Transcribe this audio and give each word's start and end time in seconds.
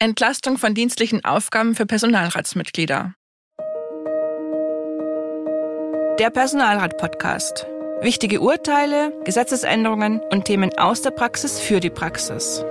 Entlastung 0.00 0.58
von 0.58 0.74
dienstlichen 0.74 1.24
Aufgaben 1.24 1.74
für 1.74 1.84
Personalratsmitglieder. 1.84 3.14
Der 6.20 6.30
Personalrat-Podcast. 6.30 7.66
Wichtige 8.00 8.40
Urteile, 8.40 9.12
Gesetzesänderungen 9.24 10.20
und 10.30 10.44
Themen 10.44 10.70
aus 10.78 11.02
der 11.02 11.10
Praxis 11.10 11.58
für 11.58 11.80
die 11.80 11.90
Praxis. 11.90 12.64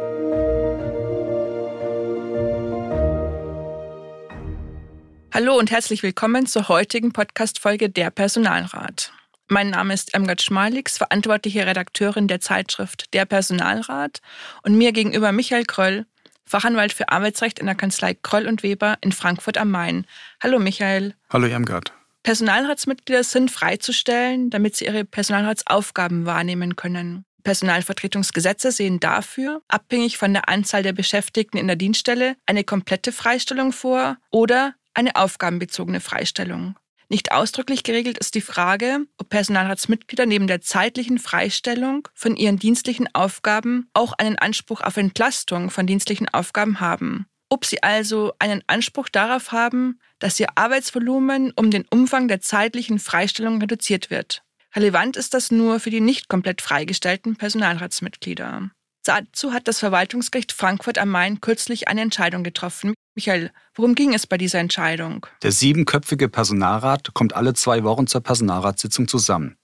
Hallo 5.33 5.59
und 5.59 5.69
herzlich 5.69 6.03
willkommen 6.03 6.45
zur 6.45 6.69
heutigen 6.69 7.11
Podcast-Folge 7.11 7.89
Der 7.89 8.09
Personalrat. 8.09 9.11
Mein 9.49 9.69
Name 9.69 9.93
ist 9.93 10.13
Emgard 10.13 10.41
Schmalix, 10.41 10.97
verantwortliche 10.97 11.65
Redakteurin 11.65 12.29
der 12.29 12.39
Zeitschrift 12.39 13.13
Der 13.13 13.25
Personalrat 13.25 14.19
und 14.63 14.77
mir 14.77 14.93
gegenüber 14.93 15.33
Michael 15.33 15.65
Kröll, 15.65 16.05
Fachanwalt 16.47 16.93
für 16.93 17.09
Arbeitsrecht 17.09 17.59
in 17.59 17.65
der 17.65 17.75
Kanzlei 17.75 18.15
Kröll 18.15 18.47
und 18.47 18.63
Weber 18.63 18.97
in 19.01 19.11
Frankfurt 19.11 19.57
am 19.57 19.69
Main. 19.69 20.05
Hallo 20.41 20.59
Michael. 20.59 21.13
Hallo 21.29 21.45
Irmgard. 21.45 21.93
Personalratsmitglieder 22.23 23.23
sind 23.23 23.51
freizustellen, 23.51 24.49
damit 24.49 24.75
sie 24.75 24.85
ihre 24.85 25.05
Personalratsaufgaben 25.05 26.25
wahrnehmen 26.25 26.75
können. 26.75 27.25
Personalvertretungsgesetze 27.43 28.71
sehen 28.71 28.99
dafür, 28.99 29.61
abhängig 29.67 30.17
von 30.17 30.33
der 30.33 30.49
Anzahl 30.49 30.83
der 30.83 30.93
Beschäftigten 30.93 31.57
in 31.57 31.67
der 31.67 31.77
Dienststelle, 31.77 32.35
eine 32.45 32.63
komplette 32.63 33.11
Freistellung 33.11 33.71
vor 33.71 34.17
oder 34.31 34.73
eine 34.93 35.15
aufgabenbezogene 35.15 36.01
Freistellung. 36.01 36.75
Nicht 37.09 37.31
ausdrücklich 37.31 37.83
geregelt 37.83 38.17
ist 38.17 38.35
die 38.35 38.41
Frage, 38.41 39.05
ob 39.17 39.29
Personalratsmitglieder 39.29 40.25
neben 40.25 40.47
der 40.47 40.59
zeitlichen 40.59 41.19
Freistellung 41.19 42.07
von 42.13 42.35
ihren 42.35 42.59
dienstlichen 42.59 43.07
Aufgaben 43.13 43.89
auch 43.93 44.13
einen 44.13 44.37
Anspruch 44.37 44.81
auf 44.81 44.97
Entlastung 44.97 45.69
von 45.69 45.87
dienstlichen 45.87 46.27
Aufgaben 46.29 46.81
haben. 46.81 47.25
Ob 47.49 47.63
sie 47.63 47.81
also 47.81 48.33
einen 48.39 48.61
Anspruch 48.67 49.07
darauf 49.07 49.53
haben, 49.53 49.99
dass 50.19 50.37
ihr 50.37 50.49
Arbeitsvolumen 50.55 51.53
um 51.55 51.71
den 51.71 51.85
Umfang 51.89 52.27
der 52.27 52.41
zeitlichen 52.41 52.99
Freistellung 52.99 53.61
reduziert 53.61 54.09
wird. 54.09 54.43
Relevant 54.75 55.15
ist 55.15 55.33
das 55.33 55.49
nur 55.49 55.79
für 55.79 55.89
die 55.89 56.01
nicht 56.01 56.27
komplett 56.27 56.61
freigestellten 56.61 57.37
Personalratsmitglieder. 57.37 58.69
Dazu 59.07 59.53
hat 59.53 59.69
das 59.69 59.79
Verwaltungsgericht 59.79 60.51
Frankfurt 60.51 60.97
am 60.97 61.07
Main 61.09 61.39
kürzlich 61.39 61.87
eine 61.87 62.01
Entscheidung 62.01 62.43
getroffen. 62.43 62.93
Michael, 63.15 63.51
worum 63.73 63.95
ging 63.95 64.13
es 64.13 64.27
bei 64.27 64.37
dieser 64.37 64.59
Entscheidung? 64.59 65.25
Der 65.43 65.53
siebenköpfige 65.53 66.27
Personalrat 66.27 67.13
kommt 67.13 67.33
alle 67.33 67.53
zwei 67.53 67.85
Wochen 67.85 68.07
zur 68.07 68.19
Personalratssitzung 68.19 69.07
zusammen. 69.07 69.55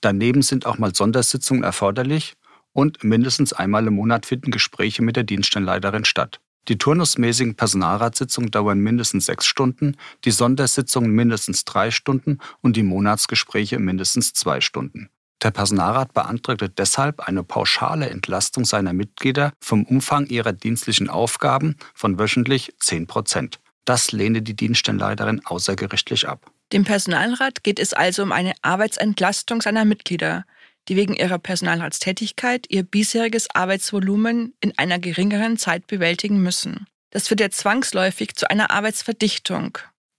Daneben 0.00 0.42
sind 0.42 0.66
auch 0.66 0.78
mal 0.78 0.96
Sondersitzungen 0.96 1.62
erforderlich 1.62 2.34
und 2.72 3.04
mindestens 3.04 3.52
einmal 3.52 3.86
im 3.86 3.94
Monat 3.94 4.26
finden 4.26 4.50
Gespräche 4.50 5.02
mit 5.02 5.14
der 5.14 5.22
Dienststellenleiterin 5.22 6.04
statt. 6.04 6.40
Die 6.66 6.76
turnusmäßigen 6.76 7.54
Personalratssitzungen 7.54 8.50
dauern 8.50 8.80
mindestens 8.80 9.26
sechs 9.26 9.46
Stunden, 9.46 9.96
die 10.24 10.32
Sondersitzungen 10.32 11.12
mindestens 11.12 11.64
drei 11.64 11.92
Stunden 11.92 12.38
und 12.62 12.74
die 12.74 12.82
Monatsgespräche 12.82 13.78
mindestens 13.78 14.32
zwei 14.32 14.60
Stunden. 14.60 15.08
Der 15.42 15.52
Personalrat 15.52 16.14
beantragte 16.14 16.68
deshalb 16.68 17.20
eine 17.20 17.44
pauschale 17.44 18.10
Entlastung 18.10 18.64
seiner 18.64 18.92
Mitglieder 18.92 19.52
vom 19.60 19.84
Umfang 19.84 20.26
ihrer 20.26 20.52
dienstlichen 20.52 21.08
Aufgaben 21.08 21.76
von 21.94 22.18
wöchentlich 22.18 22.74
10 22.80 23.06
Prozent. 23.06 23.60
Das 23.84 24.10
lehnte 24.12 24.42
die 24.42 24.56
Dienststellenleiterin 24.56 25.40
außergerichtlich 25.46 26.28
ab. 26.28 26.50
Dem 26.72 26.84
Personalrat 26.84 27.62
geht 27.62 27.78
es 27.78 27.94
also 27.94 28.22
um 28.22 28.32
eine 28.32 28.52
Arbeitsentlastung 28.62 29.62
seiner 29.62 29.84
Mitglieder, 29.84 30.44
die 30.88 30.96
wegen 30.96 31.14
ihrer 31.14 31.38
Personalratstätigkeit 31.38 32.66
ihr 32.68 32.82
bisheriges 32.82 33.48
Arbeitsvolumen 33.54 34.54
in 34.60 34.76
einer 34.76 34.98
geringeren 34.98 35.56
Zeit 35.56 35.86
bewältigen 35.86 36.42
müssen. 36.42 36.86
Das 37.10 37.28
führt 37.28 37.40
ja 37.40 37.50
zwangsläufig 37.50 38.34
zu 38.34 38.50
einer 38.50 38.70
Arbeitsverdichtung. 38.70 39.78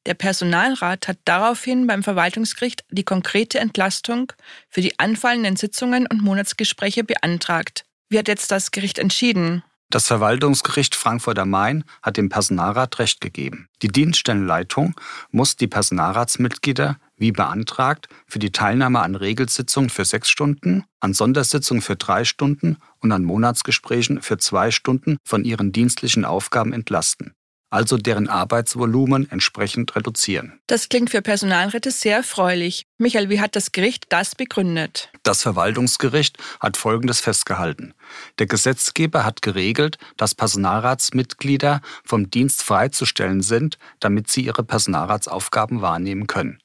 Der 0.10 0.16
Personalrat 0.16 1.08
hat 1.08 1.20
daraufhin 1.26 1.86
beim 1.86 2.02
Verwaltungsgericht 2.02 2.84
die 2.90 3.04
konkrete 3.04 3.60
Entlastung 3.60 4.34
für 4.68 4.82
die 4.82 4.98
anfallenden 4.98 5.56
Sitzungen 5.56 6.08
und 6.08 6.24
Monatsgespräche 6.24 7.04
beantragt. 7.04 7.86
Wie 8.10 8.18
hat 8.18 8.28
jetzt 8.28 8.50
das 8.50 8.72
Gericht 8.72 8.98
entschieden? 8.98 9.62
Das 9.92 10.08
Verwaltungsgericht 10.08 10.96
Frankfurt 10.96 11.38
am 11.38 11.52
Main 11.52 11.84
hat 12.02 12.18
dem 12.18 12.30
Personalrat 12.30 12.98
Recht 12.98 13.22
gegeben. 13.22 13.68
Die 13.84 13.88
Dienststellenleitung 13.88 15.00
muss 15.30 15.58
die 15.58 15.68
Personalratsmitglieder, 15.68 16.98
wie 17.18 17.32
beantragt, 17.32 18.10
für 18.26 18.40
die 18.40 18.52
Teilnahme 18.52 19.02
an 19.02 19.14
Regelsitzungen 19.14 19.92
für 19.92 20.06
sechs 20.06 20.32
Stunden, 20.32 20.86
an 21.00 21.14
Sondersitzungen 21.14 21.84
für 21.84 21.96
drei 21.96 22.26
Stunden 22.26 22.78
und 22.98 23.12
an 23.12 23.24
Monatsgesprächen 23.24 24.24
für 24.24 24.40
zwei 24.40 24.72
Stunden 24.72 25.18
von 25.24 25.46
ihren 25.46 25.72
dienstlichen 25.72 26.26
Aufgaben 26.26 26.74
entlasten 26.74 27.36
also 27.70 27.98
deren 27.98 28.28
Arbeitsvolumen 28.28 29.30
entsprechend 29.32 29.96
reduzieren. 29.96 30.60
Das 30.68 30.90
klingt 30.90 31.10
für 31.10 31.22
Personalräte 31.22 31.92
sehr 31.92 32.18
erfreulich. 32.18 32.86
Michael, 32.98 33.30
wie 33.30 33.40
hat 33.40 33.56
das 33.56 33.72
Gericht 33.72 34.06
das 34.10 34.36
begründet? 34.36 35.12
Das 35.24 35.42
Verwaltungsgericht 35.42 36.38
hat 36.60 36.78
Folgendes 36.78 37.20
festgehalten. 37.20 37.94
Der 38.40 38.48
Gesetzgeber 38.48 39.26
hat 39.26 39.42
geregelt, 39.42 39.98
dass 40.18 40.36
Personalratsmitglieder 40.36 41.82
vom 42.04 42.30
Dienst 42.30 42.64
freizustellen 42.64 43.42
sind, 43.42 43.78
damit 44.00 44.30
sie 44.30 44.42
ihre 44.42 44.64
Personalratsaufgaben 44.64 45.82
wahrnehmen 45.82 46.28
können. 46.28 46.60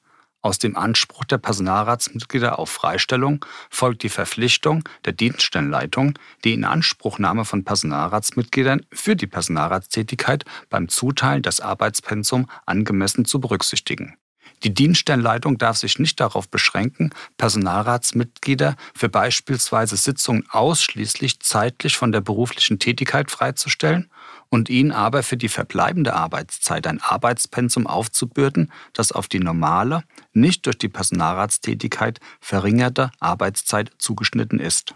Aus 0.45 0.59
dem 0.59 0.77
Anspruch 0.77 1.23
der 1.23 1.39
Personalratsmitglieder 1.39 2.59
auf 2.59 2.69
Freistellung 2.69 3.43
folgt 3.71 4.03
die 4.03 4.09
Verpflichtung 4.09 4.87
der 5.03 5.13
Dienststellenleitung, 5.13 6.19
die 6.43 6.53
Inanspruchnahme 6.53 7.45
von 7.45 7.63
Personalratsmitgliedern 7.63 8.85
für 8.91 9.15
die 9.15 9.25
Personalratstätigkeit 9.25 10.45
beim 10.69 10.87
Zuteilen 10.87 11.41
des 11.41 11.61
Arbeitspensum 11.61 12.45
angemessen 12.67 13.25
zu 13.25 13.39
berücksichtigen. 13.39 14.17
Die 14.63 14.71
Dienststellenleitung 14.71 15.57
darf 15.57 15.77
sich 15.77 15.97
nicht 15.97 16.19
darauf 16.19 16.47
beschränken, 16.47 17.09
Personalratsmitglieder 17.37 18.75
für 18.93 19.09
beispielsweise 19.09 19.97
Sitzungen 19.97 20.45
ausschließlich 20.51 21.39
zeitlich 21.39 21.97
von 21.97 22.11
der 22.11 22.21
beruflichen 22.21 22.77
Tätigkeit 22.77 23.31
freizustellen 23.31 24.11
und 24.49 24.69
ihnen 24.69 24.91
aber 24.91 25.23
für 25.23 25.37
die 25.37 25.49
verbleibende 25.49 26.13
Arbeitszeit 26.13 26.87
ein 26.87 27.01
Arbeitspensum 27.01 27.87
aufzubürden, 27.87 28.71
das 28.93 29.11
auf 29.11 29.27
die 29.27 29.39
normale, 29.39 30.03
nicht 30.33 30.65
durch 30.65 30.77
die 30.77 30.89
Personalratstätigkeit 30.89 32.19
verringerte 32.39 33.11
Arbeitszeit 33.19 33.91
zugeschnitten 33.97 34.59
ist. 34.59 34.95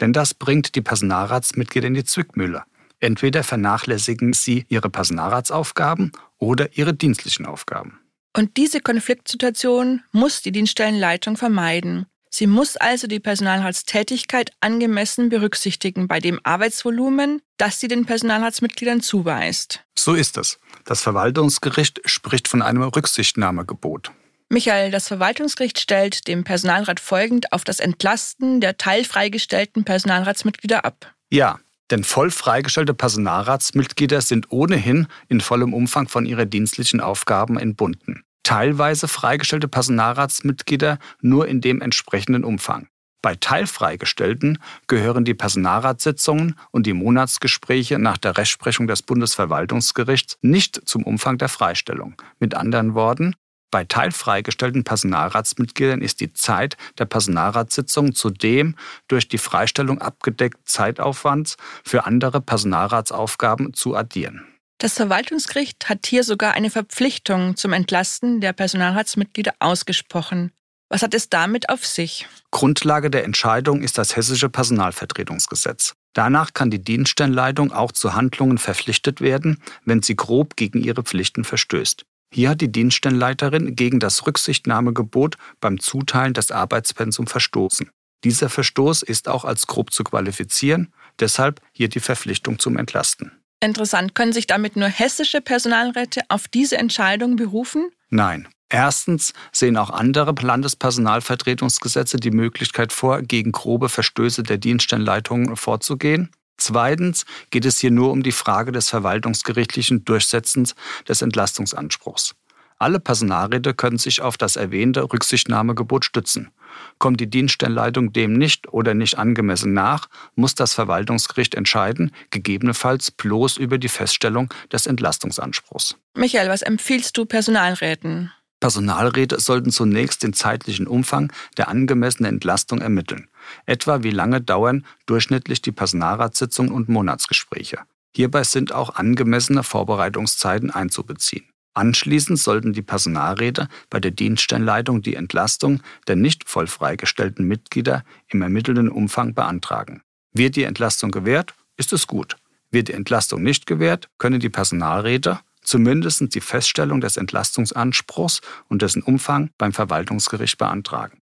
Denn 0.00 0.12
das 0.12 0.34
bringt 0.34 0.74
die 0.74 0.82
Personalratsmitglieder 0.82 1.86
in 1.86 1.94
die 1.94 2.04
Zwickmühle. 2.04 2.64
Entweder 2.98 3.42
vernachlässigen 3.42 4.32
sie 4.32 4.66
ihre 4.68 4.90
Personalratsaufgaben 4.90 6.12
oder 6.38 6.76
ihre 6.76 6.92
dienstlichen 6.94 7.46
Aufgaben. 7.46 7.98
Und 8.36 8.56
diese 8.56 8.80
Konfliktsituation 8.80 10.02
muss 10.12 10.42
die 10.42 10.52
Dienststellenleitung 10.52 11.36
vermeiden. 11.36 12.06
Sie 12.32 12.46
muss 12.46 12.76
also 12.76 13.08
die 13.08 13.18
Personalratstätigkeit 13.18 14.52
angemessen 14.60 15.28
berücksichtigen 15.28 16.06
bei 16.06 16.20
dem 16.20 16.40
Arbeitsvolumen, 16.44 17.42
das 17.58 17.80
sie 17.80 17.88
den 17.88 18.06
Personalratsmitgliedern 18.06 19.00
zuweist. 19.00 19.84
So 19.98 20.14
ist 20.14 20.38
es. 20.38 20.58
Das 20.84 21.02
Verwaltungsgericht 21.02 22.00
spricht 22.04 22.46
von 22.46 22.62
einem 22.62 22.82
Rücksichtnahmegebot. 22.82 24.12
Michael, 24.48 24.90
das 24.90 25.08
Verwaltungsgericht 25.08 25.78
stellt 25.78 26.28
dem 26.28 26.44
Personalrat 26.44 27.00
folgend 27.00 27.52
auf 27.52 27.64
das 27.64 27.80
Entlasten 27.80 28.60
der 28.60 28.78
teilfreigestellten 28.78 29.84
Personalratsmitglieder 29.84 30.84
ab. 30.84 31.12
Ja, 31.30 31.60
denn 31.90 32.04
voll 32.04 32.30
freigestellte 32.30 32.94
Personalratsmitglieder 32.94 34.20
sind 34.20 34.50
ohnehin 34.50 35.08
in 35.28 35.40
vollem 35.40 35.74
Umfang 35.74 36.08
von 36.08 36.26
ihrer 36.26 36.46
dienstlichen 36.46 37.00
Aufgaben 37.00 37.58
entbunden. 37.58 38.24
Teilweise 38.42 39.08
freigestellte 39.08 39.68
Personalratsmitglieder 39.68 40.98
nur 41.20 41.46
in 41.46 41.60
dem 41.60 41.80
entsprechenden 41.80 42.44
Umfang. 42.44 42.88
Bei 43.22 43.34
Teilfreigestellten 43.34 44.58
gehören 44.86 45.26
die 45.26 45.34
Personalratssitzungen 45.34 46.58
und 46.70 46.86
die 46.86 46.94
Monatsgespräche 46.94 47.98
nach 47.98 48.16
der 48.16 48.38
Rechtsprechung 48.38 48.86
des 48.86 49.02
Bundesverwaltungsgerichts 49.02 50.38
nicht 50.40 50.80
zum 50.88 51.04
Umfang 51.04 51.36
der 51.36 51.50
Freistellung. 51.50 52.14
Mit 52.38 52.54
anderen 52.54 52.94
Worten, 52.94 53.34
bei 53.70 53.84
teilfreigestellten 53.84 54.84
Personalratsmitgliedern 54.84 56.00
ist 56.00 56.20
die 56.20 56.32
Zeit 56.32 56.76
der 56.98 57.04
Personalratssitzung 57.04 58.14
zudem 58.14 58.74
durch 59.06 59.28
die 59.28 59.38
Freistellung 59.38 60.00
abgedeckten 60.00 60.64
Zeitaufwands 60.64 61.56
für 61.84 62.04
andere 62.06 62.40
Personalratsaufgaben 62.40 63.74
zu 63.74 63.94
addieren. 63.94 64.49
Das 64.80 64.94
Verwaltungsgericht 64.94 65.90
hat 65.90 66.06
hier 66.06 66.24
sogar 66.24 66.54
eine 66.54 66.70
Verpflichtung 66.70 67.54
zum 67.54 67.74
Entlasten 67.74 68.40
der 68.40 68.54
Personalratsmitglieder 68.54 69.52
ausgesprochen. 69.58 70.52
Was 70.88 71.02
hat 71.02 71.12
es 71.12 71.28
damit 71.28 71.68
auf 71.68 71.84
sich? 71.84 72.26
Grundlage 72.50 73.10
der 73.10 73.24
Entscheidung 73.24 73.82
ist 73.82 73.98
das 73.98 74.16
hessische 74.16 74.48
Personalvertretungsgesetz. 74.48 75.96
Danach 76.14 76.54
kann 76.54 76.70
die 76.70 76.82
Dienststellenleitung 76.82 77.72
auch 77.72 77.92
zu 77.92 78.14
Handlungen 78.14 78.56
verpflichtet 78.56 79.20
werden, 79.20 79.62
wenn 79.84 80.00
sie 80.00 80.16
grob 80.16 80.56
gegen 80.56 80.82
ihre 80.82 81.02
Pflichten 81.02 81.44
verstößt. 81.44 82.06
Hier 82.32 82.48
hat 82.48 82.62
die 82.62 82.72
Dienststellenleiterin 82.72 83.76
gegen 83.76 84.00
das 84.00 84.26
Rücksichtnahmegebot 84.26 85.36
beim 85.60 85.78
Zuteilen 85.78 86.32
des 86.32 86.50
Arbeitspensums 86.50 87.30
verstoßen. 87.30 87.90
Dieser 88.24 88.48
Verstoß 88.48 89.02
ist 89.02 89.28
auch 89.28 89.44
als 89.44 89.66
grob 89.66 89.92
zu 89.92 90.04
qualifizieren, 90.04 90.94
deshalb 91.18 91.60
hier 91.72 91.90
die 91.90 92.00
Verpflichtung 92.00 92.58
zum 92.58 92.78
Entlasten. 92.78 93.39
Interessant. 93.60 94.14
Können 94.14 94.32
sich 94.32 94.46
damit 94.46 94.76
nur 94.76 94.88
hessische 94.88 95.40
Personalräte 95.40 96.22
auf 96.28 96.48
diese 96.48 96.78
Entscheidung 96.78 97.36
berufen? 97.36 97.90
Nein. 98.08 98.48
Erstens 98.72 99.32
sehen 99.50 99.76
auch 99.76 99.90
andere 99.90 100.32
Landespersonalvertretungsgesetze 100.40 102.18
die 102.18 102.30
Möglichkeit 102.30 102.92
vor, 102.92 103.20
gegen 103.20 103.50
grobe 103.50 103.88
Verstöße 103.88 104.44
der 104.44 104.58
Dienststellenleitungen 104.58 105.56
vorzugehen. 105.56 106.30
Zweitens 106.56 107.26
geht 107.50 107.64
es 107.64 107.80
hier 107.80 107.90
nur 107.90 108.12
um 108.12 108.22
die 108.22 108.32
Frage 108.32 108.70
des 108.70 108.88
verwaltungsgerichtlichen 108.88 110.04
Durchsetzens 110.04 110.76
des 111.08 111.20
Entlastungsanspruchs. 111.20 112.36
Alle 112.78 113.00
Personalräte 113.00 113.74
können 113.74 113.98
sich 113.98 114.22
auf 114.22 114.38
das 114.38 114.56
erwähnte 114.56 115.02
Rücksichtnahmegebot 115.02 116.04
stützen. 116.04 116.50
Kommt 116.98 117.20
die 117.20 117.28
Dienststellenleitung 117.28 118.12
dem 118.12 118.34
nicht 118.34 118.72
oder 118.72 118.94
nicht 118.94 119.18
angemessen 119.18 119.72
nach, 119.72 120.08
muss 120.34 120.54
das 120.54 120.74
Verwaltungsgericht 120.74 121.54
entscheiden, 121.54 122.12
gegebenenfalls 122.30 123.10
bloß 123.10 123.56
über 123.56 123.78
die 123.78 123.88
Feststellung 123.88 124.52
des 124.72 124.86
Entlastungsanspruchs. 124.86 125.96
Michael, 126.14 126.48
was 126.48 126.62
empfiehlst 126.62 127.16
du 127.16 127.24
Personalräten? 127.24 128.32
Personalräte 128.60 129.40
sollten 129.40 129.70
zunächst 129.70 130.22
den 130.22 130.34
zeitlichen 130.34 130.86
Umfang 130.86 131.32
der 131.56 131.68
angemessenen 131.68 132.34
Entlastung 132.34 132.80
ermitteln. 132.80 133.28
Etwa 133.64 134.02
wie 134.02 134.10
lange 134.10 134.42
dauern 134.42 134.84
durchschnittlich 135.06 135.62
die 135.62 135.72
Personalratssitzungen 135.72 136.70
und 136.70 136.88
Monatsgespräche. 136.88 137.78
Hierbei 138.14 138.44
sind 138.44 138.72
auch 138.72 138.96
angemessene 138.96 139.62
Vorbereitungszeiten 139.62 140.70
einzubeziehen. 140.70 141.49
Anschließend 141.74 142.38
sollten 142.38 142.72
die 142.72 142.82
Personalräte 142.82 143.68
bei 143.90 144.00
der 144.00 144.10
Dienststellenleitung 144.10 145.02
die 145.02 145.14
Entlastung 145.14 145.82
der 146.08 146.16
nicht 146.16 146.48
voll 146.48 146.66
freigestellten 146.66 147.46
Mitglieder 147.46 148.04
im 148.28 148.42
ermittelnden 148.42 148.88
Umfang 148.88 149.34
beantragen. 149.34 150.02
Wird 150.32 150.56
die 150.56 150.64
Entlastung 150.64 151.10
gewährt, 151.10 151.54
ist 151.76 151.92
es 151.92 152.06
gut. 152.06 152.36
Wird 152.70 152.88
die 152.88 152.92
Entlastung 152.92 153.42
nicht 153.42 153.66
gewährt, 153.66 154.08
können 154.18 154.40
die 154.40 154.48
Personalräte 154.48 155.40
zumindest 155.62 156.34
die 156.34 156.40
Feststellung 156.40 157.00
des 157.00 157.16
Entlastungsanspruchs 157.16 158.40
und 158.68 158.82
dessen 158.82 159.02
Umfang 159.02 159.50
beim 159.58 159.72
Verwaltungsgericht 159.72 160.58
beantragen. 160.58 161.20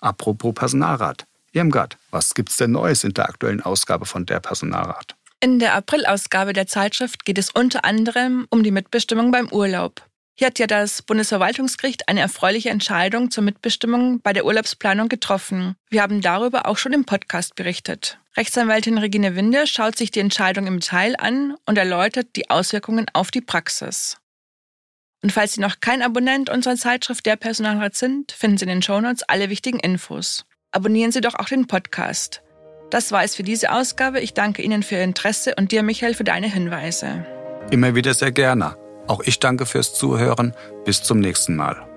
Apropos 0.00 0.54
Personalrat. 0.54 1.24
Irmgard, 1.52 1.98
was 2.10 2.34
gibt's 2.34 2.56
denn 2.58 2.70
Neues 2.70 3.02
in 3.02 3.12
der 3.12 3.28
aktuellen 3.28 3.60
Ausgabe 3.60 4.06
von 4.06 4.24
der 4.24 4.38
Personalrat? 4.38 5.16
In 5.42 5.58
der 5.58 5.74
Aprilausgabe 5.74 6.52
der 6.52 6.66
Zeitschrift 6.66 7.24
geht 7.24 7.38
es 7.38 7.50
unter 7.50 7.86
anderem 7.86 8.46
um 8.50 8.62
die 8.62 8.70
Mitbestimmung 8.70 9.30
beim 9.30 9.50
Urlaub. 9.50 10.06
Hier 10.36 10.48
hat 10.48 10.58
ja 10.58 10.66
das 10.66 11.00
Bundesverwaltungsgericht 11.00 12.08
eine 12.08 12.20
erfreuliche 12.20 12.68
Entscheidung 12.68 13.30
zur 13.30 13.44
Mitbestimmung 13.44 14.20
bei 14.20 14.34
der 14.34 14.44
Urlaubsplanung 14.44 15.08
getroffen. 15.08 15.76
Wir 15.88 16.02
haben 16.02 16.20
darüber 16.20 16.66
auch 16.66 16.76
schon 16.76 16.92
im 16.92 17.06
Podcast 17.06 17.54
berichtet. 17.54 18.18
Rechtsanwältin 18.36 18.98
Regine 18.98 19.34
Winde 19.34 19.66
schaut 19.66 19.96
sich 19.96 20.10
die 20.10 20.20
Entscheidung 20.20 20.66
im 20.66 20.80
Detail 20.80 21.14
an 21.18 21.56
und 21.64 21.78
erläutert 21.78 22.36
die 22.36 22.50
Auswirkungen 22.50 23.06
auf 23.14 23.30
die 23.30 23.40
Praxis. 23.40 24.18
Und 25.22 25.32
falls 25.32 25.54
Sie 25.54 25.60
noch 25.60 25.80
kein 25.80 26.02
Abonnent 26.02 26.50
unserer 26.50 26.76
Zeitschrift 26.76 27.24
Der 27.24 27.36
Personalrat 27.36 27.94
sind, 27.94 28.32
finden 28.32 28.58
Sie 28.58 28.64
in 28.64 28.70
den 28.70 28.82
Shownotes 28.82 29.22
alle 29.22 29.48
wichtigen 29.48 29.80
Infos. 29.80 30.44
Abonnieren 30.70 31.12
Sie 31.12 31.22
doch 31.22 31.34
auch 31.34 31.48
den 31.48 31.66
Podcast. 31.66 32.42
Das 32.90 33.12
war 33.12 33.22
es 33.22 33.36
für 33.36 33.44
diese 33.44 33.72
Ausgabe. 33.72 34.20
Ich 34.20 34.34
danke 34.34 34.62
Ihnen 34.62 34.82
für 34.82 34.96
Ihr 34.96 35.04
Interesse 35.04 35.54
und 35.56 35.72
dir, 35.72 35.82
Michael, 35.82 36.14
für 36.14 36.24
deine 36.24 36.52
Hinweise. 36.52 37.24
Immer 37.70 37.94
wieder 37.94 38.14
sehr 38.14 38.32
gerne. 38.32 38.76
Auch 39.06 39.20
ich 39.24 39.38
danke 39.38 39.64
fürs 39.64 39.94
Zuhören. 39.94 40.54
Bis 40.84 41.02
zum 41.02 41.20
nächsten 41.20 41.56
Mal. 41.56 41.89